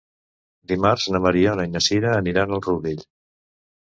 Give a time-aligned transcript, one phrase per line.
[0.71, 3.09] Dimarts na Mariona i na Sira aniran al Rourell.